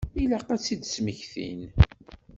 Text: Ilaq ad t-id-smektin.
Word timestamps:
Ilaq 0.21 0.47
ad 0.53 0.59
t-id-smektin. 0.63 1.61